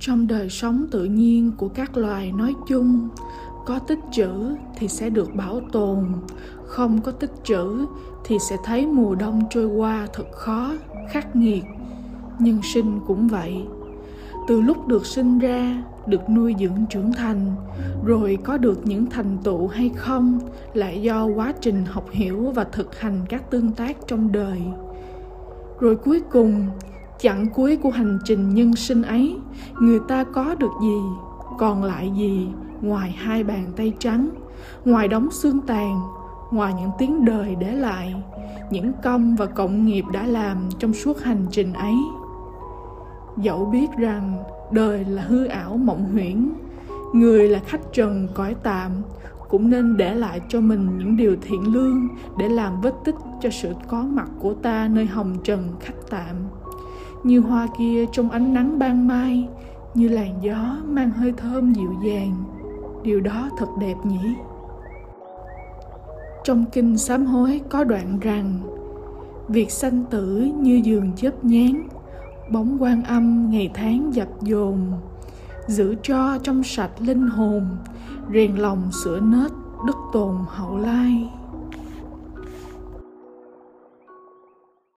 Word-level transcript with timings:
trong 0.00 0.26
đời 0.26 0.48
sống 0.50 0.86
tự 0.90 1.04
nhiên 1.04 1.52
của 1.56 1.68
các 1.68 1.96
loài 1.96 2.32
nói 2.32 2.54
chung, 2.68 3.08
có 3.66 3.78
tích 3.78 3.98
trữ 4.12 4.30
thì 4.76 4.88
sẽ 4.88 5.10
được 5.10 5.34
bảo 5.34 5.60
tồn, 5.72 6.06
không 6.66 7.00
có 7.00 7.12
tích 7.12 7.32
trữ 7.44 7.86
thì 8.24 8.38
sẽ 8.38 8.56
thấy 8.64 8.86
mùa 8.86 9.14
đông 9.14 9.42
trôi 9.50 9.66
qua 9.66 10.08
thật 10.12 10.32
khó, 10.32 10.72
khắc 11.10 11.36
nghiệt. 11.36 11.64
Nhân 12.38 12.60
sinh 12.74 13.00
cũng 13.06 13.28
vậy. 13.28 13.64
Từ 14.48 14.60
lúc 14.60 14.88
được 14.88 15.06
sinh 15.06 15.38
ra, 15.38 15.84
được 16.06 16.30
nuôi 16.30 16.54
dưỡng 16.60 16.86
trưởng 16.90 17.12
thành, 17.12 17.54
rồi 18.04 18.38
có 18.44 18.56
được 18.56 18.86
những 18.86 19.06
thành 19.06 19.38
tựu 19.44 19.66
hay 19.66 19.90
không 19.96 20.38
lại 20.74 21.02
do 21.02 21.24
quá 21.24 21.52
trình 21.60 21.84
học 21.84 22.06
hiểu 22.10 22.52
và 22.54 22.64
thực 22.64 23.00
hành 23.00 23.20
các 23.28 23.50
tương 23.50 23.72
tác 23.72 23.96
trong 24.06 24.32
đời. 24.32 24.62
Rồi 25.80 25.96
cuối 25.96 26.20
cùng 26.20 26.66
chặng 27.20 27.46
cuối 27.54 27.76
của 27.76 27.90
hành 27.90 28.18
trình 28.24 28.54
nhân 28.54 28.76
sinh 28.76 29.02
ấy, 29.02 29.36
người 29.80 29.98
ta 30.08 30.24
có 30.24 30.54
được 30.54 30.72
gì? 30.82 30.98
Còn 31.58 31.84
lại 31.84 32.12
gì? 32.16 32.48
Ngoài 32.80 33.10
hai 33.10 33.44
bàn 33.44 33.64
tay 33.76 33.92
trắng, 33.98 34.30
ngoài 34.84 35.08
đống 35.08 35.30
xương 35.30 35.60
tàn, 35.60 36.00
ngoài 36.50 36.74
những 36.80 36.90
tiếng 36.98 37.24
đời 37.24 37.54
để 37.54 37.74
lại, 37.74 38.14
những 38.70 38.92
công 39.02 39.36
và 39.36 39.46
cộng 39.46 39.86
nghiệp 39.86 40.04
đã 40.12 40.26
làm 40.26 40.56
trong 40.78 40.92
suốt 40.92 41.20
hành 41.22 41.46
trình 41.50 41.72
ấy. 41.72 41.94
Dẫu 43.36 43.64
biết 43.64 43.86
rằng 43.98 44.44
đời 44.72 45.04
là 45.04 45.22
hư 45.22 45.46
ảo 45.46 45.76
mộng 45.76 46.12
huyễn, 46.12 46.52
người 47.12 47.48
là 47.48 47.58
khách 47.66 47.92
trần 47.92 48.28
cõi 48.34 48.54
tạm, 48.62 48.90
cũng 49.48 49.70
nên 49.70 49.96
để 49.96 50.14
lại 50.14 50.40
cho 50.48 50.60
mình 50.60 50.98
những 50.98 51.16
điều 51.16 51.36
thiện 51.42 51.74
lương 51.74 52.08
để 52.38 52.48
làm 52.48 52.80
vết 52.80 52.94
tích 53.04 53.14
cho 53.40 53.50
sự 53.50 53.72
có 53.88 54.02
mặt 54.02 54.28
của 54.40 54.54
ta 54.54 54.88
nơi 54.88 55.06
hồng 55.06 55.36
trần 55.44 55.68
khách 55.80 55.94
tạm 56.10 56.36
như 57.24 57.40
hoa 57.40 57.66
kia 57.78 58.04
trong 58.12 58.30
ánh 58.30 58.54
nắng 58.54 58.78
ban 58.78 59.08
mai, 59.08 59.48
như 59.94 60.08
làn 60.08 60.42
gió 60.42 60.76
mang 60.84 61.10
hơi 61.10 61.32
thơm 61.36 61.72
dịu 61.72 61.92
dàng. 62.04 62.44
Điều 63.02 63.20
đó 63.20 63.48
thật 63.58 63.68
đẹp 63.80 63.96
nhỉ? 64.04 64.34
Trong 66.44 66.64
kinh 66.72 66.98
sám 66.98 67.26
hối 67.26 67.60
có 67.68 67.84
đoạn 67.84 68.18
rằng, 68.20 68.60
việc 69.48 69.70
sanh 69.70 70.04
tử 70.10 70.50
như 70.60 70.80
giường 70.84 71.12
chớp 71.16 71.44
nhán 71.44 71.82
bóng 72.50 72.76
quan 72.80 73.02
âm 73.04 73.50
ngày 73.50 73.70
tháng 73.74 74.14
dập 74.14 74.28
dồn, 74.42 74.92
giữ 75.66 75.94
cho 76.02 76.38
trong 76.42 76.62
sạch 76.62 76.90
linh 76.98 77.28
hồn, 77.28 77.66
rèn 78.34 78.56
lòng 78.56 78.90
sửa 79.04 79.20
nết 79.20 79.50
đức 79.86 79.96
tồn 80.12 80.36
hậu 80.46 80.78
lai. 80.78 81.30